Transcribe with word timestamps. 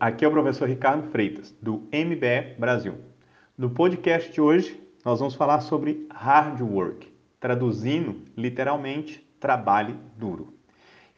aqui 0.00 0.24
é 0.24 0.28
o 0.28 0.30
professor 0.30 0.66
Ricardo 0.66 1.10
Freitas, 1.10 1.54
do 1.60 1.86
MBE 1.92 2.58
Brasil. 2.58 2.94
No 3.56 3.68
podcast 3.68 4.32
de 4.32 4.40
hoje, 4.40 4.80
nós 5.04 5.18
vamos 5.18 5.34
falar 5.34 5.60
sobre 5.60 6.08
hard 6.10 6.62
work, 6.62 7.06
traduzindo 7.38 8.22
literalmente 8.34 9.22
trabalho 9.38 9.98
duro. 10.16 10.54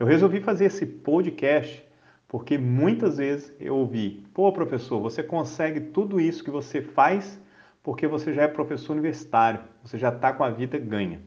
Eu 0.00 0.04
resolvi 0.04 0.40
fazer 0.40 0.64
esse 0.64 0.84
podcast 0.84 1.86
porque 2.26 2.58
muitas 2.58 3.18
vezes 3.18 3.54
eu 3.60 3.76
ouvi: 3.76 4.26
pô, 4.34 4.50
professor, 4.52 5.00
você 5.00 5.22
consegue 5.22 5.80
tudo 5.80 6.20
isso 6.20 6.42
que 6.42 6.50
você 6.50 6.82
faz 6.82 7.40
porque 7.84 8.08
você 8.08 8.34
já 8.34 8.42
é 8.42 8.48
professor 8.48 8.94
universitário, 8.94 9.60
você 9.84 9.96
já 9.96 10.08
está 10.08 10.32
com 10.32 10.42
a 10.42 10.50
vida 10.50 10.76
ganha. 10.76 11.20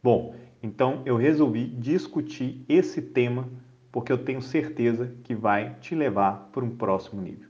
Bom, 0.00 0.36
então 0.62 1.02
eu 1.04 1.16
resolvi 1.16 1.66
discutir 1.66 2.64
esse 2.68 3.02
tema 3.02 3.48
porque 3.94 4.10
eu 4.10 4.18
tenho 4.18 4.42
certeza 4.42 5.14
que 5.22 5.36
vai 5.36 5.76
te 5.76 5.94
levar 5.94 6.48
para 6.50 6.64
um 6.64 6.76
próximo 6.76 7.22
nível. 7.22 7.48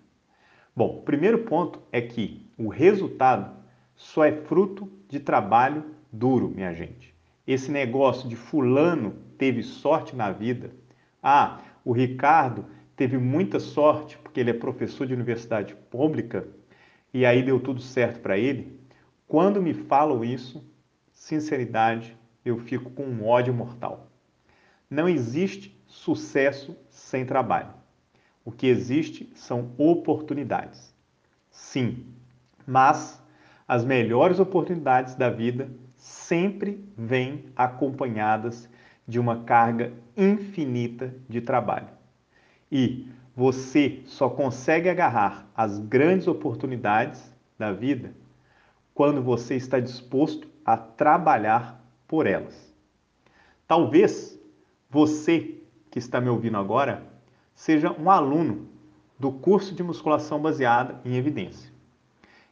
Bom, 0.77 0.99
o 0.99 1.03
primeiro 1.03 1.39
ponto 1.39 1.81
é 1.91 2.03
que 2.03 2.47
o 2.59 2.69
resultado 2.69 3.57
só 3.97 4.27
é 4.27 4.33
fruto 4.33 4.93
de 5.09 5.19
trabalho 5.21 5.83
duro, 6.13 6.51
minha 6.51 6.75
gente. 6.75 7.15
Esse 7.47 7.71
negócio 7.71 8.29
de 8.29 8.37
fulano 8.37 9.15
teve 9.39 9.63
sorte 9.63 10.15
na 10.15 10.33
vida. 10.33 10.71
Ah, 11.23 11.63
o 11.83 11.93
Ricardo 11.93 12.67
teve 12.95 13.17
muita 13.17 13.59
sorte 13.59 14.19
porque 14.19 14.39
ele 14.39 14.51
é 14.51 14.55
professor 14.55 15.07
de 15.07 15.15
universidade 15.15 15.75
pública 15.75 16.47
e 17.15 17.25
aí 17.25 17.43
deu 17.43 17.59
tudo 17.59 17.81
certo 17.81 18.21
para 18.21 18.37
ele. 18.37 18.79
Quando 19.27 19.63
me 19.63 19.73
falam 19.73 20.23
isso, 20.23 20.63
sinceridade, 21.11 22.15
eu 22.45 22.59
fico 22.59 22.91
com 22.91 23.05
um 23.05 23.27
ódio 23.27 23.55
mortal. 23.55 24.11
Não 24.91 25.09
existe 25.09 25.75
sucesso 25.95 26.77
sem 26.91 27.25
trabalho. 27.25 27.73
O 28.45 28.51
que 28.51 28.67
existe 28.67 29.31
são 29.35 29.71
oportunidades. 29.79 30.93
Sim, 31.51 32.05
mas 32.67 33.23
as 33.67 33.85
melhores 33.85 34.41
oportunidades 34.41 35.15
da 35.15 35.31
vida 35.31 35.71
sempre 35.97 36.85
vêm 36.99 37.47
acompanhadas 37.55 38.69
de 39.07 39.21
uma 39.21 39.45
carga 39.45 39.93
infinita 40.17 41.15
de 41.29 41.41
trabalho. 41.41 41.89
E 42.71 43.09
você 43.35 44.03
só 44.05 44.29
consegue 44.29 44.89
agarrar 44.89 45.49
as 45.57 45.79
grandes 45.79 46.27
oportunidades 46.27 47.33
da 47.57 47.73
vida 47.73 48.13
quando 48.93 49.23
você 49.23 49.55
está 49.55 49.79
disposto 49.79 50.49
a 50.65 50.77
trabalhar 50.77 51.81
por 52.07 52.27
elas. 52.27 52.75
Talvez 53.67 54.39
você 54.91 55.64
que 55.95 56.01
está 56.01 56.21
me 56.21 56.29
ouvindo 56.29 56.57
agora 56.57 57.07
seja 57.55 57.93
um 57.93 58.11
aluno 58.11 58.67
do 59.17 59.31
curso 59.31 59.73
de 59.73 59.81
musculação 59.81 60.43
baseada 60.43 61.01
em 61.05 61.15
evidência. 61.15 61.73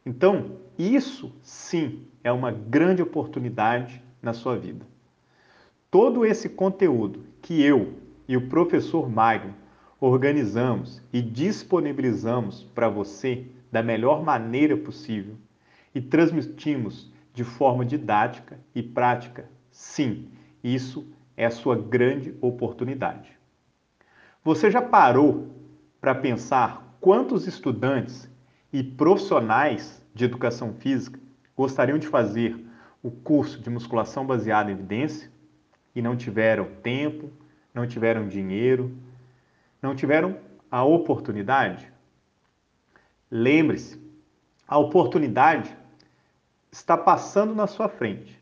Então, 0.05 0.59
isso 0.79 1.29
sim 1.41 2.07
é 2.23 2.31
uma 2.31 2.53
grande 2.53 3.01
oportunidade 3.01 4.01
na 4.21 4.31
sua 4.31 4.55
vida. 4.55 4.87
Todo 5.91 6.25
esse 6.25 6.47
conteúdo 6.47 7.25
que 7.41 7.61
eu 7.61 7.95
e 8.29 8.37
o 8.37 8.47
professor 8.47 9.09
Magno 9.09 9.53
organizamos 9.99 11.01
e 11.11 11.21
disponibilizamos 11.21 12.63
para 12.73 12.87
você 12.87 13.47
da 13.69 13.83
melhor 13.83 14.23
maneira 14.23 14.77
possível 14.77 15.35
e 15.93 15.99
transmitimos 15.99 17.11
de 17.33 17.43
forma 17.43 17.85
didática 17.85 18.57
e 18.73 18.81
prática, 18.81 19.49
sim, 19.69 20.29
isso 20.63 21.05
é 21.35 21.45
a 21.45 21.51
sua 21.51 21.75
grande 21.75 22.35
oportunidade. 22.41 23.31
Você 24.43 24.69
já 24.69 24.81
parou 24.81 25.55
para 25.99 26.13
pensar 26.13 26.97
quantos 26.99 27.47
estudantes 27.47 28.29
e 28.71 28.83
profissionais 28.83 30.03
de 30.13 30.25
educação 30.25 30.73
física 30.73 31.19
gostariam 31.55 31.97
de 31.97 32.07
fazer 32.07 32.65
o 33.01 33.09
curso 33.09 33.59
de 33.61 33.69
musculação 33.69 34.25
baseada 34.25 34.69
em 34.69 34.73
evidência 34.73 35.31
e 35.95 36.01
não 36.01 36.15
tiveram 36.15 36.65
tempo, 36.81 37.31
não 37.73 37.87
tiveram 37.87 38.27
dinheiro, 38.27 38.95
não 39.81 39.95
tiveram 39.95 40.37
a 40.69 40.83
oportunidade? 40.83 41.91
Lembre-se, 43.29 44.01
a 44.67 44.77
oportunidade 44.77 45.75
está 46.71 46.97
passando 46.97 47.53
na 47.53 47.67
sua 47.67 47.87
frente 47.87 48.41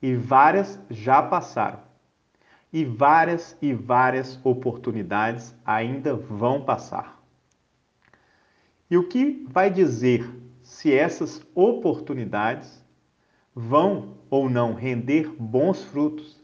e 0.00 0.14
várias 0.14 0.80
já 0.90 1.22
passaram 1.22 1.91
e 2.72 2.84
várias 2.84 3.56
e 3.60 3.74
várias 3.74 4.40
oportunidades 4.42 5.54
ainda 5.64 6.14
vão 6.14 6.64
passar. 6.64 7.22
E 8.90 8.96
o 8.96 9.08
que 9.08 9.46
vai 9.48 9.70
dizer 9.70 10.28
se 10.62 10.92
essas 10.92 11.44
oportunidades 11.54 12.82
vão 13.54 14.16
ou 14.30 14.48
não 14.48 14.74
render 14.74 15.28
bons 15.38 15.84
frutos 15.84 16.40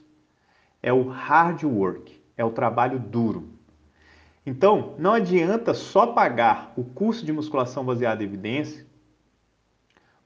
é 0.83 0.93
o 0.93 1.09
hard 1.09 1.65
work, 1.65 2.23
é 2.37 2.45
o 2.45 2.51
trabalho 2.51 2.99
duro. 2.99 3.59
Então, 4.45 4.95
não 4.99 5.13
adianta 5.13 5.75
só 5.75 6.09
pagar 6.09 6.73
o 6.77 6.85
curso 6.85 7.25
de 7.25 7.33
musculação 7.33 7.85
baseada 7.85 8.23
em 8.23 8.27
evidência. 8.27 8.87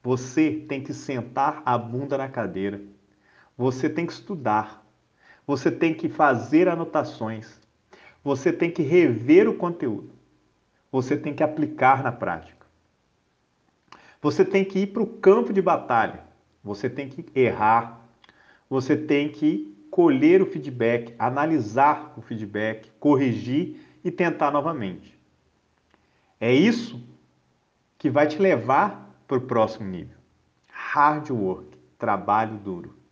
Você 0.01 0.65
tem 0.67 0.81
que 0.81 0.93
sentar 0.93 1.61
a 1.65 1.77
bunda 1.77 2.17
na 2.17 2.29
cadeira. 2.29 2.81
Você 3.57 3.89
tem 3.89 4.05
que 4.05 4.13
estudar. 4.13 4.82
Você 5.45 5.71
tem 5.71 5.93
que 5.93 6.07
fazer 6.07 6.67
anotações. 6.67 7.59
Você 8.23 8.53
tem 8.53 8.71
que 8.71 8.81
rever 8.81 9.47
o 9.49 9.55
conteúdo. 9.55 10.11
Você 10.91 11.17
tem 11.17 11.33
que 11.33 11.43
aplicar 11.43 12.03
na 12.03 12.11
prática. 12.11 12.65
Você 14.21 14.45
tem 14.45 14.63
que 14.63 14.79
ir 14.79 14.87
para 14.87 15.03
o 15.03 15.07
campo 15.07 15.51
de 15.51 15.61
batalha. 15.61 16.23
Você 16.63 16.89
tem 16.89 17.09
que 17.09 17.25
errar. 17.37 18.07
Você 18.69 18.95
tem 18.95 19.29
que 19.29 19.73
colher 19.91 20.41
o 20.41 20.45
feedback, 20.45 21.13
analisar 21.19 22.13
o 22.17 22.21
feedback, 22.21 22.89
corrigir 22.99 23.79
e 24.03 24.09
tentar 24.09 24.49
novamente. 24.49 25.19
É 26.39 26.51
isso 26.51 26.99
que 27.97 28.09
vai 28.09 28.27
te 28.27 28.39
levar 28.39 29.15
para 29.27 29.37
o 29.37 29.41
próximo 29.41 29.87
nível. 29.87 30.17
Hard 30.67 31.29
work, 31.29 31.77
trabalho 31.97 32.57
duro. 32.57 33.02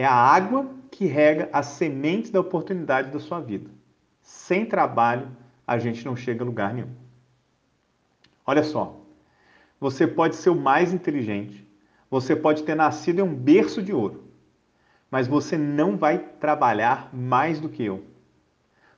É 0.00 0.04
a 0.06 0.14
água 0.14 0.66
que 0.90 1.04
rega 1.04 1.50
as 1.52 1.66
sementes 1.66 2.30
da 2.30 2.40
oportunidade 2.40 3.10
da 3.10 3.20
sua 3.20 3.38
vida. 3.38 3.70
Sem 4.22 4.64
trabalho, 4.64 5.28
a 5.66 5.78
gente 5.78 6.06
não 6.06 6.16
chega 6.16 6.42
a 6.42 6.46
lugar 6.46 6.72
nenhum. 6.72 6.88
Olha 8.46 8.62
só, 8.62 8.98
você 9.78 10.06
pode 10.06 10.36
ser 10.36 10.48
o 10.48 10.56
mais 10.56 10.94
inteligente, 10.94 11.68
você 12.10 12.34
pode 12.34 12.62
ter 12.62 12.74
nascido 12.74 13.18
em 13.18 13.22
um 13.22 13.34
berço 13.34 13.82
de 13.82 13.92
ouro, 13.92 14.24
mas 15.10 15.28
você 15.28 15.58
não 15.58 15.98
vai 15.98 16.18
trabalhar 16.18 17.14
mais 17.14 17.60
do 17.60 17.68
que 17.68 17.84
eu. 17.84 18.02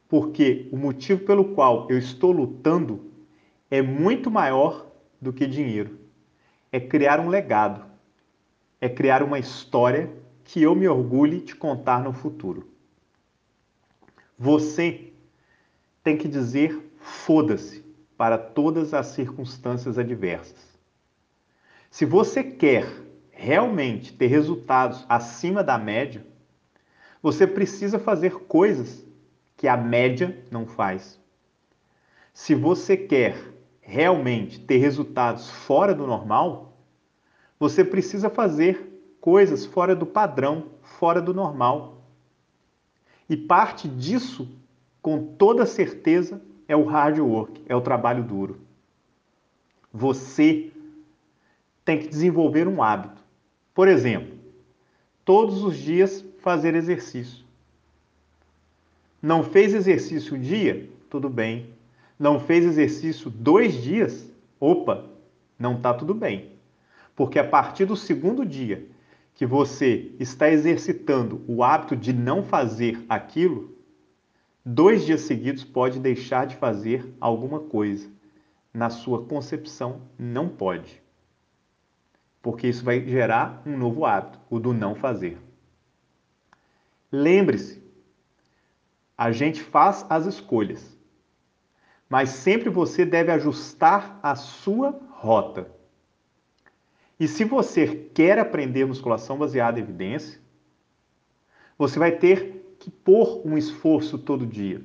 Porque 0.09 0.69
o 0.71 0.77
motivo 0.77 1.25
pelo 1.25 1.47
qual 1.47 1.91
eu 1.91 1.99
estou 1.99 2.31
lutando 2.31 3.11
é 3.69 3.83
muito 3.83 4.31
maior 4.31 4.87
do 5.21 5.33
que 5.33 5.49
dinheiro. 5.49 5.99
É 6.71 6.79
criar 6.79 7.19
um 7.19 7.29
legado, 7.29 7.85
é 8.81 8.89
criar 8.89 9.25
uma 9.25 9.41
história 9.41 10.22
que 10.53 10.61
eu 10.61 10.75
me 10.75 10.87
orgulhe 10.87 11.41
de 11.41 11.55
contar 11.55 12.05
no 12.05 12.13
futuro. 12.13 12.69
Você 14.39 15.15
tem 16.05 16.15
que 16.15 16.29
dizer 16.29 16.93
foda-se 16.99 17.83
para 18.19 18.37
todas 18.37 18.93
as 18.93 19.07
circunstâncias 19.07 19.97
adversas. 19.97 20.79
Se 21.91 22.05
você 22.05 22.45
quer 22.45 22.87
realmente 23.31 24.13
ter 24.13 24.27
resultados 24.27 25.07
acima 25.09 25.65
da 25.65 25.79
média, 25.79 26.23
você 27.23 27.47
precisa 27.47 27.99
fazer 27.99 28.41
coisas 28.41 29.03
que 29.57 29.67
a 29.67 29.77
média 29.79 30.45
não 30.51 30.67
faz. 30.67 31.19
Se 32.35 32.55
você 32.55 32.95
quer 32.95 33.43
realmente 33.81 34.61
ter 34.61 34.77
resultados 34.77 35.49
fora 35.49 35.95
do 35.95 36.07
normal, 36.07 36.77
você 37.59 37.83
precisa 37.83 38.29
fazer 38.29 38.92
coisas 39.23 39.65
fora 39.65 39.95
do 39.95 40.05
padrão, 40.05 40.65
fora 40.83 41.23
do 41.23 41.33
normal. 41.33 42.03
E 43.31 43.37
parte 43.37 43.89
disso, 43.89 44.49
com 45.01 45.25
toda 45.25 45.65
certeza, 45.65 46.43
é 46.67 46.75
o 46.75 46.85
hard 46.85 47.21
work, 47.21 47.63
é 47.67 47.77
o 47.77 47.81
trabalho 47.81 48.25
duro. 48.25 48.59
Você 49.93 50.73
tem 51.85 52.01
que 52.01 52.09
desenvolver 52.09 52.67
um 52.67 52.83
hábito. 52.83 53.23
Por 53.73 53.87
exemplo, 53.87 54.37
todos 55.25 55.63
os 55.63 55.77
dias 55.77 56.25
fazer 56.41 56.75
exercício. 56.75 57.45
Não 59.23 59.45
fez 59.45 59.73
exercício 59.73 60.37
um 60.37 60.41
dia? 60.41 60.91
Tudo 61.09 61.31
bem. 61.31 61.71
Não 62.19 62.41
fez 62.41 62.65
exercício 62.65 63.31
dois 63.31 63.81
dias? 63.81 64.29
Opa, 64.59 65.05
não 65.57 65.77
está 65.77 65.95
tudo 65.95 66.13
bem. 66.13 66.51
Porque 67.15 67.39
a 67.39 67.49
partir 67.49 67.85
do 67.85 67.97
segundo 67.97 68.45
dia 68.45 68.91
que 69.35 69.47
você 69.47 70.15
está 70.21 70.51
exercitando 70.51 71.43
o 71.49 71.63
hábito 71.63 71.97
de 71.97 72.13
não 72.13 72.43
fazer 72.43 73.05
aquilo, 73.09 73.77
dois 74.65 75.05
dias 75.05 75.23
seguidos 75.23 75.65
pode 75.65 75.99
deixar 75.99 76.47
de 76.47 76.57
fazer 76.57 77.15
alguma 77.21 77.61
coisa. 77.61 78.11
Na 78.73 78.89
sua 78.89 79.25
concepção, 79.27 80.03
não 80.19 80.49
pode. 80.49 81.03
Porque 82.41 82.67
isso 82.67 82.85
vai 82.85 83.07
gerar 83.07 83.63
um 83.67 83.77
novo 83.77 84.05
hábito, 84.05 84.41
o 84.51 84.59
do 84.59 84.73
não 84.73 84.95
fazer. 84.95 85.39
Lembre-se, 87.11 87.83
a 89.17 89.31
gente 89.31 89.63
faz 89.63 90.07
as 90.09 90.27
escolhas, 90.27 90.97
mas 92.09 92.31
sempre 92.31 92.69
você 92.71 93.05
deve 93.05 93.31
ajustar 93.31 94.19
a 94.23 94.35
sua 94.35 94.99
rota. 95.11 95.71
E 97.23 97.29
se 97.29 97.45
você 97.45 97.87
quer 98.13 98.37
aprender 98.41 98.85
musculação 98.85 99.39
baseada 99.39 99.79
em 99.79 99.83
evidência, 99.85 100.41
você 101.79 101.97
vai 101.97 102.11
ter 102.11 102.75
que 102.81 102.91
pôr 102.91 103.47
um 103.47 103.57
esforço 103.57 104.19
todo 104.19 104.45
dia. 104.45 104.83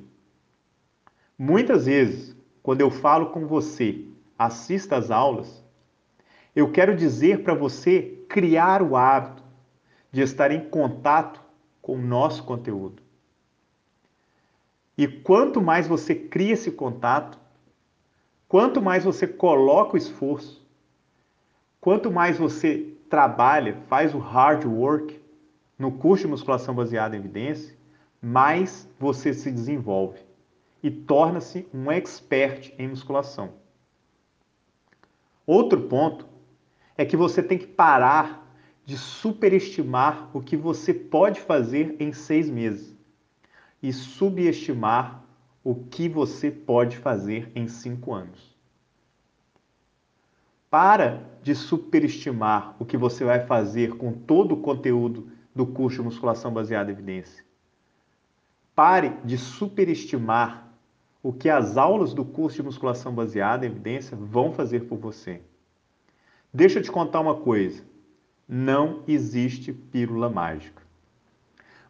Muitas 1.36 1.86
vezes, 1.86 2.36
quando 2.62 2.80
eu 2.80 2.92
falo 2.92 3.30
com 3.30 3.44
você, 3.44 4.04
assista 4.38 4.96
às 4.96 5.10
aulas, 5.10 5.64
eu 6.54 6.70
quero 6.70 6.94
dizer 6.94 7.42
para 7.42 7.54
você 7.54 8.24
criar 8.28 8.82
o 8.82 8.96
hábito 8.96 9.42
de 10.12 10.20
estar 10.20 10.52
em 10.52 10.70
contato 10.70 11.42
com 11.82 11.96
o 11.96 12.00
nosso 12.00 12.44
conteúdo. 12.44 13.02
E 14.96 15.08
quanto 15.08 15.60
mais 15.60 15.88
você 15.88 16.14
cria 16.14 16.52
esse 16.52 16.70
contato, 16.70 17.36
quanto 18.46 18.80
mais 18.80 19.02
você 19.02 19.26
coloca 19.26 19.94
o 19.94 19.98
esforço, 19.98 20.67
quanto 21.80 22.10
mais 22.10 22.38
você 22.38 22.94
trabalha, 23.08 23.76
faz 23.88 24.14
o 24.14 24.18
hard 24.18 24.64
work, 24.64 25.20
no 25.78 25.92
curso 25.92 26.24
de 26.24 26.30
musculação 26.30 26.74
baseada 26.74 27.16
em 27.16 27.20
evidência, 27.20 27.76
mais 28.20 28.88
você 28.98 29.32
se 29.32 29.50
desenvolve 29.50 30.20
e 30.82 30.90
torna-se 30.90 31.68
um 31.72 31.90
expert 31.90 32.74
em 32.78 32.88
musculação. 32.88 33.54
Outro 35.46 35.80
ponto 35.82 36.26
é 36.96 37.04
que 37.04 37.16
você 37.16 37.42
tem 37.42 37.56
que 37.56 37.66
parar 37.66 38.46
de 38.84 38.96
superestimar 38.96 40.30
o 40.32 40.40
que 40.40 40.56
você 40.56 40.92
pode 40.92 41.40
fazer 41.40 41.96
em 42.00 42.12
seis 42.12 42.50
meses 42.50 42.96
e 43.82 43.92
subestimar 43.92 45.24
o 45.62 45.74
que 45.74 46.08
você 46.08 46.50
pode 46.50 46.96
fazer 46.96 47.52
em 47.54 47.68
cinco 47.68 48.12
anos. 48.12 48.57
Para 50.70 51.22
de 51.42 51.54
superestimar 51.54 52.76
o 52.78 52.84
que 52.84 52.96
você 52.96 53.24
vai 53.24 53.46
fazer 53.46 53.96
com 53.96 54.12
todo 54.12 54.52
o 54.52 54.60
conteúdo 54.60 55.30
do 55.54 55.66
curso 55.66 55.98
de 55.98 56.04
musculação 56.04 56.52
baseada 56.52 56.90
em 56.90 56.94
evidência. 56.94 57.44
Pare 58.74 59.14
de 59.24 59.38
superestimar 59.38 60.68
o 61.22 61.32
que 61.32 61.48
as 61.48 61.76
aulas 61.76 62.14
do 62.14 62.24
curso 62.24 62.58
de 62.58 62.62
musculação 62.62 63.12
baseada 63.12 63.66
em 63.66 63.70
evidência 63.70 64.16
vão 64.16 64.52
fazer 64.52 64.80
por 64.80 64.98
você. 64.98 65.40
Deixa 66.52 66.78
eu 66.78 66.82
te 66.82 66.92
contar 66.92 67.20
uma 67.20 67.34
coisa. 67.34 67.82
Não 68.46 69.02
existe 69.08 69.72
pílula 69.72 70.30
mágica. 70.30 70.82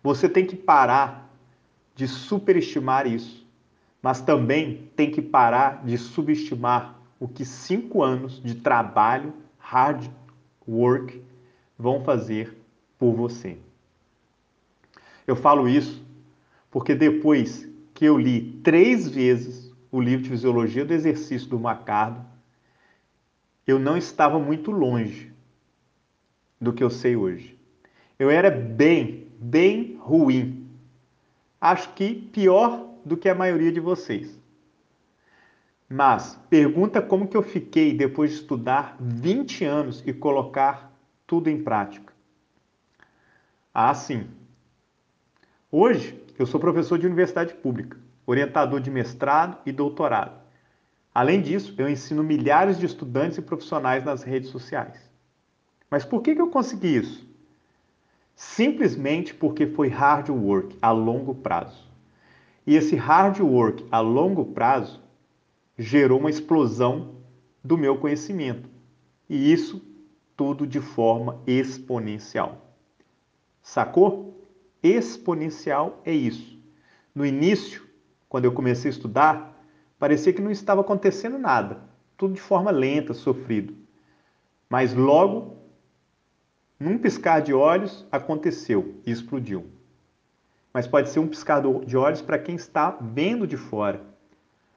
Você 0.03 0.29
tem 0.29 0.47
que 0.47 0.57
parar 0.57 1.31
de 1.95 2.07
superestimar 2.07 3.07
isso, 3.07 3.47
mas 4.01 4.21
também 4.21 4.91
tem 4.95 5.11
que 5.11 5.21
parar 5.21 5.85
de 5.85 5.99
subestimar 5.99 6.98
o 7.19 7.27
que 7.27 7.45
cinco 7.45 8.03
anos 8.03 8.43
de 8.43 8.55
trabalho, 8.57 9.35
hard 9.59 10.09
work, 10.67 11.23
vão 11.77 12.03
fazer 12.05 12.57
por 12.99 13.15
você. 13.15 13.59
Eu 15.27 15.37
falo 15.37 15.69
isso 15.69 16.05
porque 16.71 16.95
depois 16.95 17.69
que 17.95 18.05
eu 18.05 18.19
li 18.19 18.53
três 18.63 19.09
vezes 19.09 19.73
o 19.91 20.01
livro 20.01 20.25
de 20.25 20.31
Fisiologia 20.31 20.85
do 20.85 20.95
Exercício 20.95 21.49
do 21.49 21.59
Macardo, 21.59 22.25
eu 23.67 23.79
não 23.79 23.97
estava 23.97 24.39
muito 24.39 24.71
longe 24.71 25.33
do 26.61 26.73
que 26.73 26.83
eu 26.83 26.91
sei 26.91 27.17
hoje. 27.17 27.59
Eu 28.19 28.31
era 28.31 28.51
bem, 28.51 29.29
bem 29.39 29.97
ruim. 30.01 30.67
Acho 31.61 31.93
que 31.95 32.15
pior 32.15 32.89
do 33.05 33.17
que 33.17 33.29
a 33.29 33.35
maioria 33.35 33.73
de 33.73 33.81
vocês. 33.81 34.38
Mas 35.89 36.39
pergunta 36.51 37.01
como 37.01 37.27
que 37.27 37.37
eu 37.37 37.43
fiquei 37.43 37.95
depois 37.95 38.31
de 38.31 38.37
estudar 38.37 38.95
20 39.01 39.65
anos 39.65 40.03
e 40.07 40.13
colocar 40.13 40.93
tudo 41.27 41.49
em 41.49 41.63
prática. 41.63 42.13
Ah, 43.73 43.95
sim. 43.95 44.27
Hoje, 45.73 46.23
eu 46.39 46.45
sou 46.45 46.61
professor 46.61 46.99
de 46.99 47.07
universidade 47.07 47.55
pública, 47.55 47.97
orientador 48.27 48.81
de 48.81 48.91
mestrado 48.91 49.57
e 49.65 49.73
doutorado. 49.73 50.39
Além 51.15 51.41
disso, 51.41 51.75
eu 51.79 51.89
ensino 51.89 52.23
milhares 52.23 52.79
de 52.79 52.85
estudantes 52.85 53.39
e 53.39 53.43
profissionais 53.43 54.05
nas 54.05 54.23
redes 54.23 54.51
sociais. 54.51 55.11
Mas 55.91 56.05
por 56.05 56.21
que, 56.21 56.35
que 56.35 56.41
eu 56.41 56.51
consegui 56.51 56.97
isso? 56.97 57.27
Simplesmente 58.35 59.33
porque 59.33 59.67
foi 59.67 59.89
hard 59.89 60.29
work 60.29 60.77
a 60.83 60.91
longo 60.91 61.35
prazo. 61.35 61.89
E 62.67 62.77
esse 62.77 62.95
hard 62.95 63.41
work 63.41 63.87
a 63.91 64.01
longo 64.01 64.45
prazo 64.45 65.03
gerou 65.79 66.19
uma 66.19 66.31
explosão 66.31 67.15
do 67.63 67.79
meu 67.79 67.97
conhecimento. 67.99 68.69
E 69.29 69.53
isso 69.53 69.81
tudo 70.37 70.67
de 70.67 70.81
forma 70.81 71.41
exponencial. 71.47 72.75
Sacou? 73.63 74.49
Exponencial 74.83 76.01
é 76.05 76.13
isso. 76.13 76.59
No 77.15 77.25
início, 77.25 77.87
quando 78.29 78.45
eu 78.45 78.53
comecei 78.53 78.89
a 78.91 78.93
estudar, 78.93 79.65
parecia 79.99 80.33
que 80.33 80.43
não 80.43 80.51
estava 80.51 80.81
acontecendo 80.81 81.39
nada, 81.39 81.83
tudo 82.17 82.35
de 82.35 82.41
forma 82.41 82.71
lenta, 82.71 83.15
sofrido. 83.15 83.75
Mas 84.69 84.95
logo, 84.95 85.57
num 86.79 86.99
piscar 86.99 87.41
de 87.41 87.53
olhos, 87.53 88.07
aconteceu 88.11 89.01
e 89.05 89.11
explodiu. 89.11 89.67
Mas 90.73 90.87
pode 90.87 91.09
ser 91.09 91.19
um 91.19 91.27
piscar 91.27 91.63
de 91.85 91.97
olhos 91.97 92.23
para 92.23 92.39
quem 92.39 92.55
está 92.55 92.91
vendo 93.01 93.47
de 93.47 93.57
fora. 93.57 94.18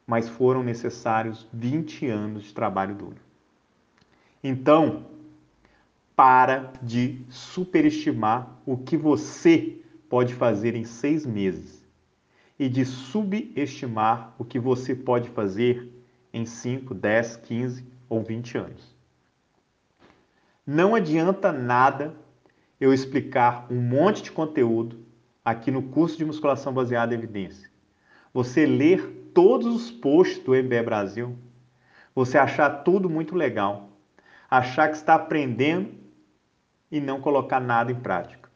Mas 0.06 0.27
foram 0.27 0.63
necessários 0.63 1.48
20 1.53 2.07
anos 2.07 2.44
de 2.44 2.53
trabalho 2.53 2.95
duro. 2.95 3.18
Então, 4.43 5.05
para 6.15 6.74
de 6.81 7.22
superestimar 7.29 8.60
o 8.65 8.77
que 8.77 8.98
você 8.98 9.79
pode 10.10 10.34
fazer 10.34 10.75
em 10.75 10.84
seis 10.84 11.25
meses 11.25 11.81
e 12.60 12.70
de 12.70 12.86
subestimar 12.86 14.36
o 14.38 14.46
que 14.46 14.60
você 14.60 14.93
pode 14.93 15.29
fazer 15.29 15.89
em 16.34 16.46
5, 16.46 16.93
10, 16.93 17.38
15 17.38 17.88
ou 18.08 18.22
20 18.22 18.58
anos. 18.58 18.96
Não 20.65 20.93
adianta 20.93 21.51
nada 21.51 22.15
eu 22.79 22.93
explicar 22.93 23.65
um 23.70 23.81
monte 23.81 24.22
de 24.24 24.31
conteúdo 24.31 25.00
aqui 25.43 25.72
no 25.72 25.84
curso 25.84 26.17
de 26.17 26.25
musculação 26.25 26.74
baseada 26.74 27.13
em 27.13 27.17
evidência. 27.17 27.70
Você 28.34 28.65
ler 28.65 29.20
todos 29.33 29.67
os 29.67 29.91
posts 29.91 30.43
do 30.43 30.53
MBE 30.53 30.83
Brasil, 30.83 31.38
você 32.13 32.38
achar 32.38 32.83
tudo 32.83 33.09
muito 33.09 33.35
legal, 33.35 33.89
achar 34.50 34.89
que 34.89 34.95
está 34.95 35.15
aprendendo 35.15 35.91
e 36.91 37.00
não 37.00 37.21
colocar 37.21 37.59
nada 37.59 37.91
em 37.91 37.95
prática. 37.95 38.50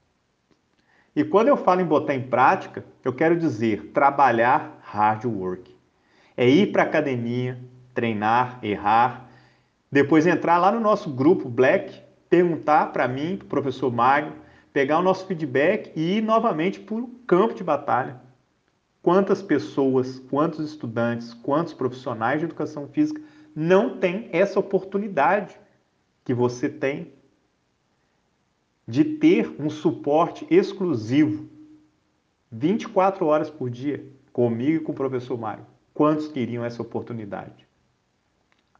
E 1.16 1.24
quando 1.24 1.48
eu 1.48 1.56
falo 1.56 1.80
em 1.80 1.86
botar 1.86 2.14
em 2.14 2.28
prática, 2.28 2.84
eu 3.04 3.14
quero 3.14 3.38
dizer 3.38 3.92
trabalhar 3.94 4.80
hard 4.82 5.26
work. 5.26 5.74
É 6.36 6.50
ir 6.50 6.74
para 6.74 6.84
a 6.84 6.86
academia, 6.86 7.58
treinar, 7.94 8.60
errar, 8.62 9.30
depois 9.90 10.28
entrar 10.28 10.58
lá 10.58 10.74
no 10.74 10.82
nosso 10.82 11.10
grupo 11.10 11.48
Black, 11.48 12.02
perguntar 12.30 12.92
para 12.92 13.08
mim, 13.08 13.38
para 13.38 13.46
o 13.46 13.50
professor 13.50 13.90
Magno, 13.90 14.34
pegar 14.74 15.00
o 15.00 15.02
nosso 15.02 15.26
feedback 15.26 15.94
e 15.96 16.18
ir 16.18 16.22
novamente 16.22 16.82
para 16.82 16.96
o 16.96 17.08
campo 17.26 17.54
de 17.54 17.64
batalha. 17.64 18.25
Quantas 19.06 19.40
pessoas, 19.40 20.18
quantos 20.18 20.68
estudantes, 20.68 21.32
quantos 21.32 21.76
profissionais 21.76 22.40
de 22.40 22.46
educação 22.46 22.88
física 22.88 23.22
não 23.56 24.00
têm 24.00 24.30
essa 24.32 24.60
oportunidade 24.60 25.60
que 26.24 26.34
você 26.34 26.68
tem 26.68 27.14
de 28.88 29.04
ter 29.04 29.62
um 29.62 29.70
suporte 29.70 30.48
exclusivo 30.50 31.48
24 32.52 33.28
horas 33.28 33.48
por 33.48 33.70
dia 33.70 34.04
comigo 34.34 34.78
e 34.78 34.84
com 34.84 34.92
o 34.92 34.96
professor 34.96 35.38
Mário. 35.38 35.68
Quantos 35.94 36.28
queriam 36.28 36.66
essa 36.66 36.82
oportunidade? 36.82 37.68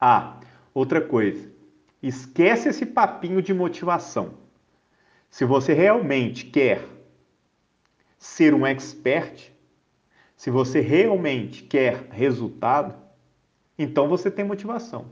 Ah, 0.02 0.40
outra 0.74 1.02
coisa. 1.02 1.52
Esquece 2.02 2.70
esse 2.70 2.88
papinho 2.88 3.44
de 3.44 3.54
motivação. 3.54 4.34
Se 5.30 5.46
você 5.46 5.72
realmente 5.72 6.48
quer 6.48 6.84
ser 8.18 8.56
um 8.56 8.66
expert, 8.66 9.54
se 10.46 10.52
você 10.52 10.80
realmente 10.80 11.64
quer 11.64 12.08
resultado, 12.12 12.94
então 13.76 14.08
você 14.08 14.30
tem 14.30 14.46
motivação. 14.46 15.08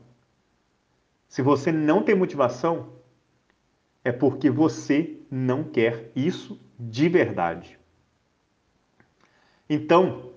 Se 1.27 1.41
você 1.41 1.71
não 1.71 2.03
tem 2.03 2.13
motivação, 2.13 2.93
é 4.03 4.11
porque 4.11 4.47
você 4.47 5.17
não 5.31 5.63
quer 5.63 6.11
isso 6.15 6.61
de 6.79 7.09
verdade. 7.09 7.79
Então, 9.67 10.29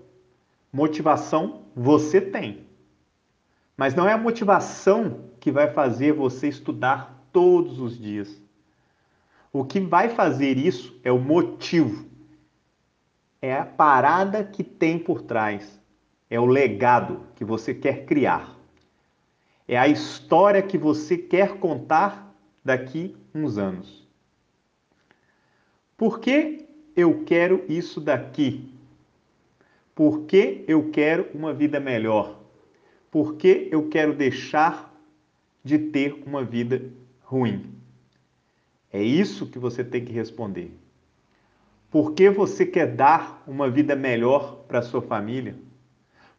Motivação 0.72 1.66
você 1.76 2.18
tem. 2.18 2.66
Mas 3.76 3.94
não 3.94 4.08
é 4.08 4.14
a 4.14 4.18
motivação 4.18 5.26
que 5.38 5.52
vai 5.52 5.70
fazer 5.74 6.14
você 6.14 6.48
estudar 6.48 7.22
todos 7.30 7.80
os 7.80 8.00
dias. 8.00 8.40
O 9.52 9.62
que 9.62 9.78
vai 9.78 10.08
fazer 10.08 10.56
isso 10.56 10.98
é 11.04 11.12
o 11.12 11.18
motivo. 11.18 12.05
É 13.40 13.54
a 13.54 13.64
parada 13.64 14.42
que 14.44 14.64
tem 14.64 14.98
por 14.98 15.22
trás. 15.22 15.80
É 16.28 16.40
o 16.40 16.46
legado 16.46 17.20
que 17.36 17.44
você 17.44 17.72
quer 17.74 18.04
criar. 18.04 18.56
É 19.68 19.76
a 19.76 19.88
história 19.88 20.62
que 20.62 20.78
você 20.78 21.16
quer 21.16 21.58
contar 21.58 22.34
daqui 22.64 23.16
uns 23.34 23.58
anos. 23.58 24.06
Por 25.96 26.20
que 26.20 26.66
eu 26.94 27.24
quero 27.24 27.64
isso 27.68 28.00
daqui? 28.00 28.72
Por 29.94 30.24
que 30.24 30.64
eu 30.68 30.90
quero 30.90 31.28
uma 31.34 31.54
vida 31.54 31.80
melhor? 31.80 32.38
Por 33.10 33.36
que 33.36 33.68
eu 33.70 33.88
quero 33.88 34.14
deixar 34.14 34.94
de 35.64 35.78
ter 35.78 36.22
uma 36.26 36.44
vida 36.44 36.82
ruim? 37.22 37.74
É 38.92 39.02
isso 39.02 39.46
que 39.46 39.58
você 39.58 39.82
tem 39.82 40.04
que 40.04 40.12
responder. 40.12 40.70
Por 41.90 42.12
que 42.12 42.28
você 42.28 42.66
quer 42.66 42.94
dar 42.94 43.42
uma 43.46 43.70
vida 43.70 43.94
melhor 43.94 44.64
para 44.68 44.82
sua 44.82 45.00
família? 45.00 45.56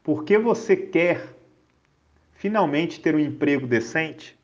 Por 0.03 0.23
que 0.23 0.37
você 0.37 0.75
quer 0.75 1.35
finalmente 2.33 2.99
ter 2.99 3.15
um 3.15 3.19
emprego 3.19 3.65
decente? 3.65 4.37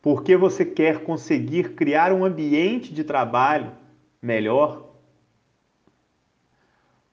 Por 0.00 0.22
que 0.22 0.36
você 0.36 0.64
quer 0.64 1.04
conseguir 1.04 1.74
criar 1.74 2.12
um 2.12 2.24
ambiente 2.24 2.94
de 2.94 3.04
trabalho 3.04 3.72
melhor? 4.22 4.88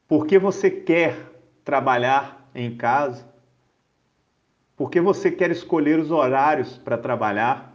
Por 0.07 0.25
que 0.25 0.39
você 0.39 0.71
quer 0.71 1.17
trabalhar 1.65 2.49
em 2.55 2.77
casa? 2.77 3.27
Por 4.77 4.89
que 4.89 5.01
você 5.01 5.29
quer 5.29 5.51
escolher 5.51 5.99
os 5.99 6.11
horários 6.11 6.77
para 6.77 6.97
trabalhar? 6.97 7.73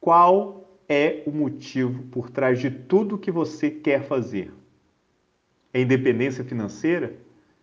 Qual 0.00 0.61
é 0.92 1.22
o 1.24 1.30
motivo 1.30 2.02
por 2.08 2.28
trás 2.28 2.60
de 2.60 2.70
tudo 2.70 3.16
que 3.16 3.30
você 3.30 3.70
quer 3.70 4.02
fazer? 4.02 4.52
É 5.72 5.80
independência 5.80 6.44
financeira? 6.44 7.16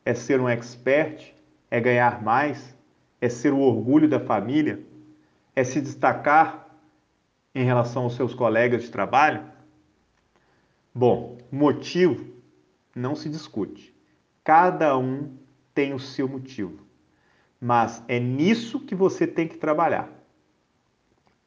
É 0.03 0.15
ser 0.15 0.41
um 0.41 0.50
expert? 0.50 1.31
É 1.69 1.79
ganhar 1.79 2.24
mais? 2.24 2.75
É 3.21 3.29
ser 3.29 3.53
o 3.53 3.59
orgulho 3.59 4.09
da 4.09 4.19
família? 4.19 4.83
É 5.55 5.63
se 5.63 5.79
destacar 5.79 6.75
em 7.53 7.63
relação 7.63 8.05
aos 8.05 8.15
seus 8.15 8.33
colegas 8.33 8.81
de 8.81 8.89
trabalho? 8.89 9.43
Bom, 10.91 11.38
motivo 11.51 12.25
não 12.95 13.15
se 13.15 13.29
discute. 13.29 13.95
Cada 14.43 14.98
um 14.98 15.38
tem 15.75 15.93
o 15.93 16.00
seu 16.00 16.27
motivo. 16.27 16.83
Mas 17.62 18.03
é 18.07 18.19
nisso 18.19 18.79
que 18.79 18.95
você 18.95 19.27
tem 19.27 19.48
que 19.48 19.57
trabalhar. 19.57 20.09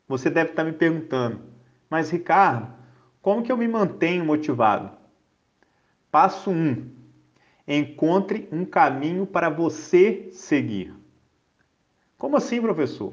Você 0.06 0.30
deve 0.30 0.50
estar 0.50 0.62
me 0.62 0.72
perguntando, 0.72 1.51
mas 1.92 2.08
Ricardo, 2.08 2.72
como 3.20 3.42
que 3.42 3.52
eu 3.52 3.56
me 3.58 3.68
mantenho 3.68 4.24
motivado? 4.24 4.90
Passo 6.10 6.50
1. 6.50 6.54
Um, 6.54 6.90
encontre 7.68 8.48
um 8.50 8.64
caminho 8.64 9.26
para 9.26 9.50
você 9.50 10.30
seguir. 10.32 10.94
Como 12.16 12.34
assim, 12.34 12.62
professor? 12.62 13.12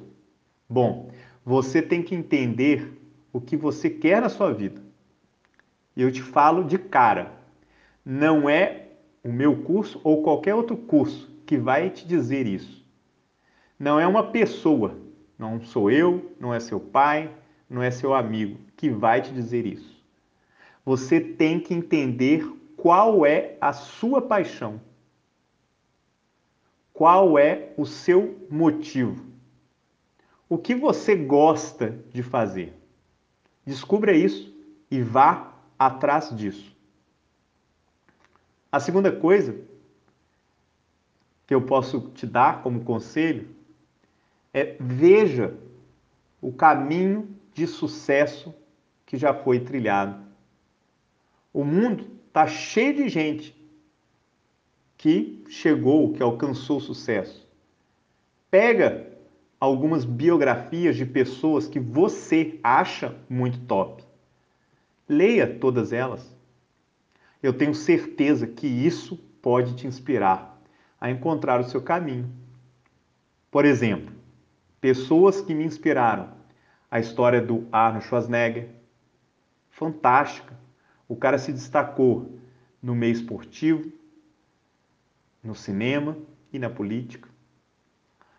Bom, 0.69 1.11
você 1.43 1.81
tem 1.81 2.01
que 2.01 2.15
entender 2.15 2.97
o 3.33 3.41
que 3.41 3.57
você 3.57 3.89
quer 3.89 4.21
na 4.21 4.29
sua 4.29 4.53
vida. 4.53 4.81
Eu 5.93 6.09
te 6.09 6.21
falo 6.21 6.63
de 6.63 6.77
cara 6.77 7.33
não 8.05 8.49
é 8.49 8.91
o 9.21 9.29
meu 9.29 9.61
curso 9.61 9.99
ou 10.05 10.23
qualquer 10.23 10.55
outro 10.55 10.77
curso 10.77 11.29
que 11.45 11.57
vai 11.57 11.89
te 11.89 12.07
dizer 12.07 12.47
isso. 12.47 12.81
Não 13.77 13.99
é 13.99 14.07
uma 14.07 14.31
pessoa, 14.31 14.97
não 15.37 15.59
sou 15.59 15.91
eu, 15.91 16.33
não 16.39 16.53
é 16.53 16.61
seu 16.61 16.79
pai, 16.79 17.35
não 17.69 17.83
é 17.83 17.91
seu 17.91 18.13
amigo 18.13 18.59
que 18.75 18.89
vai 18.89 19.21
te 19.21 19.31
dizer 19.31 19.65
isso. 19.65 20.03
Você 20.83 21.19
tem 21.19 21.59
que 21.59 21.73
entender 21.73 22.49
qual 22.75 23.25
é 23.25 23.57
a 23.61 23.71
sua 23.73 24.21
paixão. 24.21 24.81
Qual 26.93 27.37
é 27.37 27.73
o 27.77 27.85
seu 27.85 28.47
motivo? 28.49 29.25
O 30.49 30.57
que 30.57 30.73
você 30.73 31.15
gosta 31.15 31.97
de 32.11 32.23
fazer? 32.23 32.73
Descubra 33.65 34.13
isso 34.13 34.53
e 34.89 35.01
vá 35.01 35.53
atrás 35.77 36.35
disso. 36.35 36.75
A 38.71 38.79
segunda 38.79 39.11
coisa 39.11 39.55
que 41.45 41.53
eu 41.53 41.61
posso 41.61 42.09
te 42.09 42.25
dar 42.25 42.61
como 42.63 42.83
conselho 42.83 43.47
é 44.53 44.75
veja 44.79 45.55
o 46.41 46.51
caminho 46.51 47.38
de 47.59 47.67
sucesso 47.67 48.55
que 49.05 49.17
já 49.17 49.33
foi 49.33 49.59
trilhado. 49.59 50.23
O 51.53 51.65
mundo 51.65 52.07
está 52.27 52.47
cheio 52.47 52.95
de 52.95 53.09
gente 53.09 53.53
que 54.97 55.43
chegou, 55.49 56.13
que 56.13 56.23
alcançou 56.23 56.79
sucesso. 56.79 57.45
Pega 58.49 59.11
algumas 59.59 60.05
biografias 60.05 60.95
de 60.95 61.05
pessoas 61.05 61.67
que 61.67 61.81
você 61.81 62.57
acha 62.63 63.13
muito 63.29 63.59
top. 63.65 64.05
Leia 65.07 65.45
todas 65.45 65.91
elas. 65.91 66.33
Eu 67.43 67.51
tenho 67.51 67.75
certeza 67.75 68.47
que 68.47 68.67
isso 68.67 69.17
pode 69.41 69.75
te 69.75 69.85
inspirar 69.85 70.61
a 70.99 71.11
encontrar 71.11 71.59
o 71.59 71.65
seu 71.65 71.81
caminho. 71.81 72.31
Por 73.51 73.65
exemplo, 73.65 74.13
pessoas 74.79 75.41
que 75.41 75.53
me 75.53 75.65
inspiraram. 75.65 76.38
A 76.89 76.99
história 76.99 77.41
do 77.41 77.67
Arnold 77.71 78.05
Schwarzenegger, 78.05 78.69
fantástica. 79.69 80.57
O 81.07 81.15
cara 81.15 81.37
se 81.37 81.51
destacou 81.51 82.39
no 82.81 82.95
meio 82.95 83.13
esportivo, 83.13 83.91
no 85.43 85.55
cinema 85.55 86.17
e 86.51 86.59
na 86.59 86.69
política. 86.69 87.29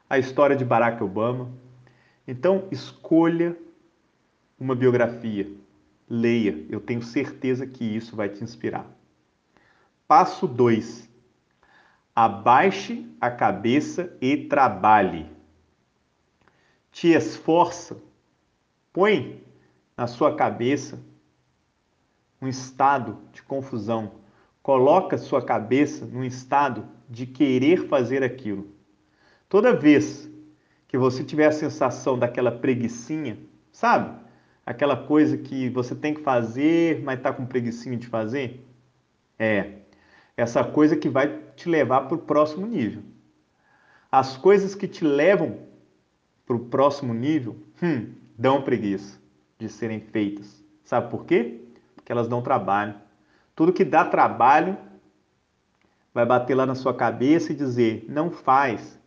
A 0.09 0.19
história 0.19 0.57
de 0.57 0.65
Barack 0.65 1.03
Obama. 1.03 1.51
Então, 2.27 2.69
escolha 2.71 3.57
uma 4.59 4.75
biografia 4.75 5.47
Leia, 6.13 6.67
eu 6.69 6.81
tenho 6.81 7.05
certeza 7.05 7.65
que 7.65 7.85
isso 7.85 8.17
vai 8.17 8.29
te 8.29 8.43
inspirar. 8.43 8.85
Passo 10.09 10.49
2. 10.49 11.09
Abaixe 12.13 13.07
a 13.21 13.31
cabeça 13.31 14.13
e 14.21 14.37
trabalhe. 14.37 15.31
Te 16.91 17.13
esforça, 17.13 17.97
põe 18.93 19.45
na 19.97 20.07
sua 20.07 20.35
cabeça 20.35 20.99
um 22.41 22.49
estado 22.49 23.19
de 23.33 23.43
confusão. 23.43 24.13
Coloca 24.63 25.19
sua 25.19 25.43
cabeça 25.43 26.07
num 26.07 26.25
estado 26.25 26.87
de 27.09 27.27
querer 27.27 27.89
fazer 27.89 28.23
aquilo. 28.23 28.69
Toda 29.49 29.75
vez 29.75 30.31
que 30.87 30.99
você 30.99 31.25
tiver 31.25 31.47
a 31.47 31.53
sensação 31.53 32.19
daquela 32.19 32.51
preguiçinha, 32.51 33.39
sabe? 33.73 34.21
aquela 34.71 34.97
coisa 34.97 35.37
que 35.37 35.69
você 35.69 35.95
tem 35.95 36.15
que 36.15 36.23
fazer, 36.23 37.03
mas 37.03 37.19
está 37.19 37.33
com 37.33 37.45
preguiça 37.45 37.95
de 37.97 38.07
fazer? 38.07 38.65
É, 39.39 39.79
essa 40.37 40.63
coisa 40.63 40.97
que 40.97 41.09
vai 41.09 41.41
te 41.57 41.69
levar 41.69 42.03
para 42.03 42.15
o 42.15 42.21
próximo 42.21 42.67
nível. 42.67 43.03
As 44.11 44.37
coisas 44.37 44.75
que 44.75 44.87
te 44.87 45.05
levam 45.05 45.59
para 46.47 46.57
o 46.57 46.61
próximo 46.61 47.13
nível, 47.13 47.57
hum, 47.83 48.13
dão 48.41 48.63
preguiça 48.63 49.21
de 49.59 49.69
serem 49.69 50.01
feitas. 50.01 50.65
Sabe 50.83 51.11
por 51.11 51.27
quê? 51.27 51.61
Porque 51.95 52.11
elas 52.11 52.27
dão 52.27 52.41
trabalho. 52.41 52.95
Tudo 53.55 53.73
que 53.73 53.85
dá 53.85 54.03
trabalho 54.03 54.79
vai 56.15 56.25
bater 56.25 56.55
lá 56.55 56.65
na 56.65 56.75
sua 56.75 56.95
cabeça 56.95 57.53
e 57.53 57.55
dizer: 57.55 58.07
não 58.09 58.31
faz. 58.31 58.99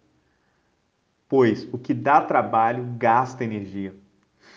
Pois 1.28 1.68
o 1.74 1.80
que 1.80 1.96
dá 1.96 2.22
trabalho 2.22 2.86
gasta 2.96 3.44
energia. 3.44 3.96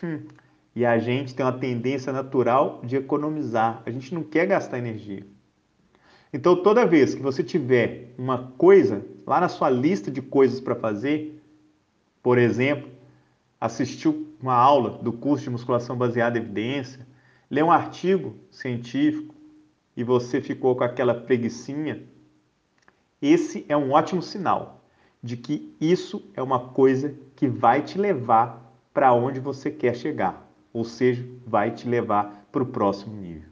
Hum, 0.04 0.26
e 0.75 0.85
a 0.85 0.99
gente 0.99 1.35
tem 1.35 1.47
uma 1.47 1.59
tendência 1.59 2.12
natural 2.12 2.83
de 2.85 2.97
economizar. 2.97 3.83
A 3.87 3.90
gente 3.90 4.12
não 4.12 4.23
quer 4.23 4.45
gastar 4.45 4.76
energia. 4.76 5.26
Então, 6.30 6.62
toda 6.62 6.85
vez 6.85 7.14
que 7.14 7.23
você 7.23 7.42
tiver 7.42 8.12
uma 8.18 8.52
coisa 8.59 9.02
lá 9.26 9.40
na 9.40 9.49
sua 9.49 9.71
lista 9.71 10.11
de 10.11 10.21
coisas 10.21 10.61
para 10.61 10.75
fazer, 10.75 11.42
por 12.23 12.37
exemplo, 12.37 12.90
assistiu 13.60 14.34
uma 14.40 14.54
aula 14.54 14.98
do 15.02 15.12
curso 15.12 15.44
de 15.44 15.50
musculação 15.50 15.96
baseada 15.96 16.38
em 16.38 16.42
evidência, 16.42 17.06
ler 17.50 17.64
um 17.64 17.70
artigo 17.70 18.36
científico 18.50 19.34
e 19.96 20.04
você 20.04 20.40
ficou 20.40 20.76
com 20.76 20.84
aquela 20.84 21.14
preguiçinha, 21.14 22.02
esse 23.20 23.64
é 23.68 23.76
um 23.76 23.92
ótimo 23.92 24.22
sinal 24.22 24.84
de 25.22 25.36
que 25.36 25.75
isso 25.80 26.30
é 26.34 26.42
uma 26.42 26.68
coisa 26.68 27.14
que 27.34 27.48
vai 27.48 27.82
te 27.82 27.98
levar 27.98 28.72
para 28.92 29.12
onde 29.12 29.40
você 29.40 29.70
quer 29.70 29.96
chegar 29.96 30.46
ou 30.76 30.84
seja, 30.84 31.26
vai 31.46 31.70
te 31.70 31.88
levar 31.88 32.46
para 32.52 32.62
o 32.62 32.66
próximo 32.66 33.16
nível. 33.16 33.48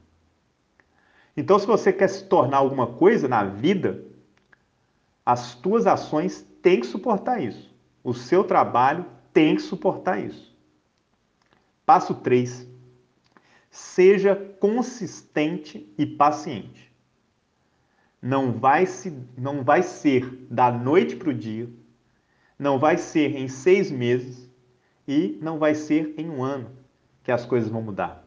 Então, 1.35 1.57
se 1.57 1.65
você 1.65 1.91
quer 1.91 2.07
se 2.07 2.23
tornar 2.25 2.57
alguma 2.57 2.85
coisa 2.85 3.27
na 3.27 3.43
vida, 3.43 4.05
as 5.25 5.55
tuas 5.55 5.87
ações 5.87 6.47
têm 6.61 6.81
que 6.81 6.85
suportar 6.85 7.41
isso. 7.41 7.75
O 8.03 8.13
seu 8.13 8.43
trabalho 8.43 9.07
tem 9.35 9.57
que 9.57 9.61
suportar 9.63 10.17
isso. 10.17 10.57
Passo 11.85 12.15
3. 12.15 12.65
Seja 13.69 14.33
consistente 14.33 15.93
e 15.97 16.05
paciente. 16.05 16.89
Não 18.21 18.53
vai, 18.53 18.85
se, 18.85 19.13
não 19.37 19.61
vai 19.61 19.83
ser 19.83 20.47
da 20.49 20.71
noite 20.71 21.17
para 21.17 21.31
o 21.31 21.33
dia, 21.33 21.69
não 22.57 22.79
vai 22.79 22.97
ser 22.97 23.35
em 23.35 23.49
seis 23.49 23.91
meses 23.91 24.49
e 25.05 25.37
não 25.41 25.59
vai 25.59 25.75
ser 25.75 26.13
em 26.17 26.29
um 26.29 26.41
ano 26.41 26.71
que 27.21 27.31
as 27.31 27.45
coisas 27.45 27.69
vão 27.69 27.81
mudar. 27.81 28.25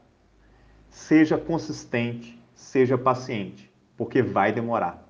Seja 0.90 1.38
consistente, 1.38 2.38
seja 2.54 2.98
paciente, 2.98 3.72
porque 3.96 4.20
vai 4.20 4.52
demorar. 4.52 5.08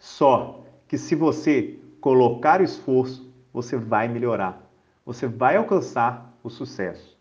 Só 0.00 0.66
que 0.88 0.98
se 0.98 1.14
você 1.14 1.78
colocar 2.00 2.60
o 2.60 2.64
esforço, 2.64 3.32
você 3.52 3.76
vai 3.76 4.08
melhorar. 4.08 4.63
Você 5.04 5.26
vai 5.26 5.56
alcançar 5.56 6.34
o 6.42 6.48
sucesso. 6.48 7.18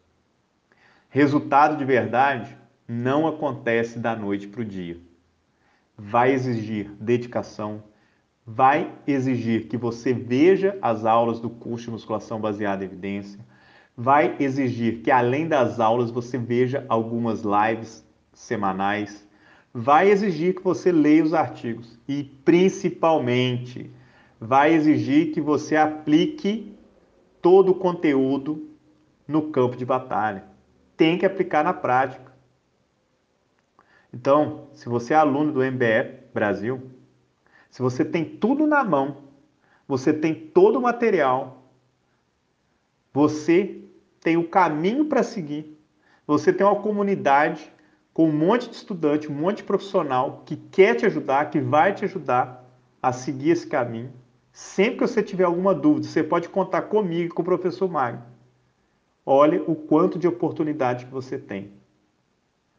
Resultado 1.09 1.77
de 1.77 1.83
verdade 1.83 2.57
não 2.87 3.27
acontece 3.27 3.99
da 3.99 4.15
noite 4.15 4.47
para 4.47 4.61
o 4.61 4.65
dia. 4.65 4.97
Vai 5.97 6.31
exigir 6.31 6.91
dedicação, 6.99 7.83
vai 8.45 8.91
exigir 9.05 9.67
que 9.67 9.77
você 9.77 10.13
veja 10.13 10.77
as 10.81 11.05
aulas 11.05 11.39
do 11.39 11.49
curso 11.49 11.85
de 11.85 11.91
musculação 11.91 12.39
baseada 12.39 12.83
em 12.83 12.87
evidência, 12.87 13.39
vai 13.95 14.35
exigir 14.39 15.01
que 15.01 15.11
além 15.11 15.47
das 15.47 15.79
aulas 15.79 16.09
você 16.09 16.37
veja 16.37 16.85
algumas 16.89 17.43
lives 17.43 18.05
semanais, 18.33 19.27
vai 19.73 20.09
exigir 20.09 20.55
que 20.55 20.63
você 20.63 20.91
leia 20.91 21.23
os 21.23 21.33
artigos 21.33 21.99
e 22.07 22.23
principalmente 22.23 23.91
vai 24.39 24.73
exigir 24.73 25.31
que 25.31 25.39
você 25.39 25.75
aplique 25.75 26.72
todo 27.43 27.73
o 27.73 27.75
conteúdo 27.75 28.69
no 29.27 29.51
campo 29.51 29.75
de 29.75 29.85
batalha 29.85 30.45
tem 30.95 31.17
que 31.17 31.25
aplicar 31.25 31.61
na 31.61 31.73
prática. 31.73 32.31
Então, 34.13 34.69
se 34.73 34.87
você 34.87 35.13
é 35.13 35.17
aluno 35.17 35.51
do 35.51 35.59
MBE 35.59 36.29
Brasil, 36.33 36.89
se 37.69 37.81
você 37.81 38.05
tem 38.05 38.23
tudo 38.23 38.65
na 38.65 38.83
mão, 38.83 39.23
você 39.85 40.13
tem 40.13 40.33
todo 40.33 40.79
o 40.79 40.81
material, 40.81 41.69
você 43.11 43.83
tem 44.21 44.37
o 44.37 44.47
caminho 44.47 45.05
para 45.05 45.21
seguir, 45.21 45.77
você 46.25 46.53
tem 46.53 46.65
uma 46.65 46.81
comunidade 46.81 47.69
com 48.13 48.29
um 48.29 48.31
monte 48.31 48.69
de 48.69 48.75
estudante, 48.75 49.29
um 49.29 49.35
monte 49.35 49.57
de 49.57 49.63
profissional 49.63 50.43
que 50.45 50.55
quer 50.55 50.95
te 50.95 51.05
ajudar, 51.05 51.49
que 51.49 51.59
vai 51.59 51.93
te 51.93 52.05
ajudar 52.05 52.63
a 53.01 53.11
seguir 53.11 53.49
esse 53.49 53.67
caminho. 53.67 54.13
Sempre 54.53 54.99
que 54.99 55.07
você 55.07 55.23
tiver 55.23 55.45
alguma 55.45 55.73
dúvida, 55.73 56.05
você 56.05 56.23
pode 56.23 56.47
contar 56.47 56.83
comigo 56.83 57.25
e 57.25 57.29
com 57.29 57.41
o 57.41 57.45
professor 57.45 57.89
Magno. 57.89 58.23
Olha 59.25 59.59
o 59.63 59.75
quanto 59.75 60.19
de 60.19 60.27
oportunidade 60.27 61.05
que 61.05 61.11
você 61.11 61.39
tem. 61.39 61.73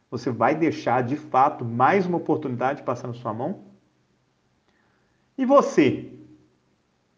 Você 0.09 0.31
vai 0.31 0.55
deixar 0.55 1.03
de 1.03 1.17
fato 1.17 1.65
mais 1.65 2.05
uma 2.05 2.17
oportunidade 2.17 2.81
passar 2.81 3.09
na 3.09 3.13
sua 3.13 3.33
mão? 3.33 3.65
E 5.37 5.45
você, 5.45 6.13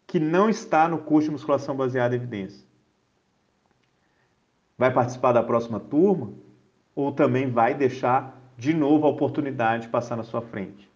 que 0.08 0.18
não 0.18 0.50
está 0.50 0.88
no 0.88 0.98
curso 0.98 1.26
de 1.26 1.32
musculação 1.32 1.76
baseada 1.76 2.16
em 2.16 2.18
evidência, 2.18 2.66
vai 4.76 4.92
participar 4.92 5.30
da 5.30 5.42
próxima 5.42 5.78
turma 5.78 6.32
ou 6.96 7.12
também 7.12 7.48
vai 7.48 7.74
deixar 7.74 8.52
de 8.56 8.74
novo 8.74 9.06
a 9.06 9.10
oportunidade 9.10 9.86
passar 9.86 10.16
na 10.16 10.24
sua 10.24 10.42
frente? 10.42 10.90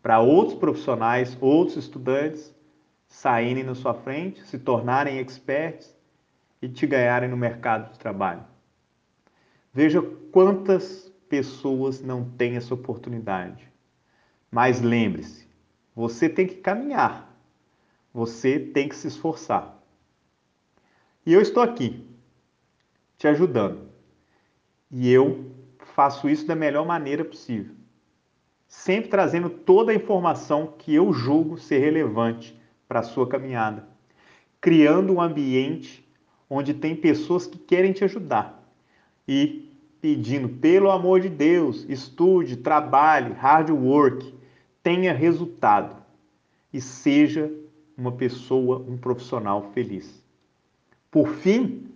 Para 0.00 0.20
outros 0.20 0.56
profissionais, 0.56 1.36
outros 1.40 1.76
estudantes 1.76 2.55
saírem 3.16 3.64
na 3.64 3.74
sua 3.74 3.94
frente, 3.94 4.44
se 4.46 4.58
tornarem 4.58 5.18
experts 5.18 5.96
e 6.60 6.68
te 6.68 6.86
ganharem 6.86 7.30
no 7.30 7.36
mercado 7.36 7.90
de 7.90 7.98
trabalho. 7.98 8.44
Veja 9.72 10.02
quantas 10.30 11.10
pessoas 11.26 12.02
não 12.02 12.28
têm 12.28 12.56
essa 12.56 12.74
oportunidade. 12.74 13.72
Mas 14.50 14.82
lembre-se, 14.82 15.48
você 15.94 16.28
tem 16.28 16.46
que 16.46 16.56
caminhar, 16.56 17.34
você 18.12 18.60
tem 18.60 18.86
que 18.86 18.94
se 18.94 19.08
esforçar. 19.08 19.82
E 21.24 21.32
eu 21.32 21.40
estou 21.40 21.62
aqui, 21.62 22.06
te 23.16 23.26
ajudando. 23.26 23.88
E 24.90 25.10
eu 25.10 25.52
faço 25.94 26.28
isso 26.28 26.46
da 26.46 26.54
melhor 26.54 26.84
maneira 26.84 27.24
possível. 27.24 27.74
Sempre 28.68 29.08
trazendo 29.08 29.48
toda 29.48 29.90
a 29.90 29.94
informação 29.94 30.74
que 30.78 30.94
eu 30.94 31.14
julgo 31.14 31.56
ser 31.56 31.78
relevante 31.78 32.54
para 32.88 33.00
a 33.00 33.02
sua 33.02 33.28
caminhada. 33.28 33.86
Criando 34.60 35.14
um 35.14 35.20
ambiente 35.20 36.06
onde 36.48 36.74
tem 36.74 36.94
pessoas 36.94 37.46
que 37.46 37.58
querem 37.58 37.92
te 37.92 38.04
ajudar 38.04 38.62
e 39.26 39.70
pedindo, 40.00 40.48
pelo 40.48 40.90
amor 40.90 41.20
de 41.20 41.28
Deus, 41.28 41.84
estude, 41.88 42.56
trabalhe, 42.56 43.32
hard 43.32 43.70
work, 43.70 44.34
tenha 44.82 45.12
resultado 45.12 45.96
e 46.72 46.80
seja 46.80 47.52
uma 47.96 48.12
pessoa, 48.12 48.78
um 48.78 48.96
profissional 48.96 49.70
feliz. 49.72 50.22
Por 51.10 51.28
fim, 51.28 51.90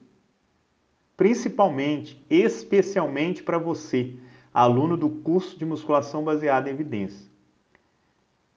principalmente, 1.17 2.25
especialmente 2.29 3.43
para 3.43 3.59
você, 3.59 4.15
aluno 4.53 4.97
do 4.97 5.09
curso 5.09 5.59
de 5.59 5.65
musculação 5.65 6.25
baseada 6.25 6.69
em 6.69 6.73
evidência, 6.73 7.31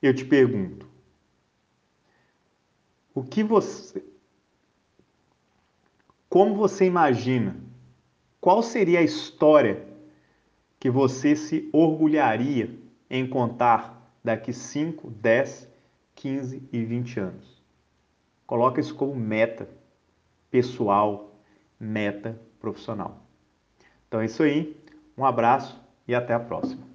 eu 0.02 0.14
te 0.14 0.26
pergunto: 0.26 0.88
o 3.14 3.24
que 3.24 3.44
você 3.44 4.04
como 6.34 6.56
você 6.56 6.86
imagina? 6.86 7.56
Qual 8.42 8.64
seria 8.64 8.98
a 8.98 9.04
história 9.04 9.86
que 10.80 10.90
você 10.90 11.36
se 11.36 11.70
orgulharia 11.72 12.76
em 13.08 13.30
contar 13.30 14.12
daqui 14.24 14.52
5, 14.52 15.12
10, 15.12 15.70
15 16.16 16.70
e 16.74 16.84
20 16.84 17.20
anos? 17.20 17.64
Coloca 18.48 18.82
isso 18.82 18.96
como 18.96 19.16
meta 19.16 19.70
pessoal, 20.50 21.36
meta 21.80 22.42
profissional. 22.60 23.22
Então 24.08 24.20
é 24.20 24.26
isso 24.26 24.42
aí. 24.42 24.76
Um 25.16 25.24
abraço 25.24 25.80
e 26.08 26.16
até 26.16 26.34
a 26.34 26.40
próxima. 26.40 26.93